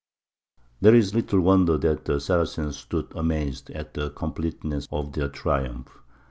There 0.81 0.95
is 0.95 1.13
little 1.13 1.41
wonder 1.41 1.77
that 1.77 2.05
the 2.05 2.19
Saracens 2.19 2.75
stood 2.77 3.11
amazed 3.15 3.69
at 3.69 3.93
the 3.93 4.09
completeness 4.09 4.87
of 4.91 5.13
their 5.13 5.29
triumph. 5.29 5.91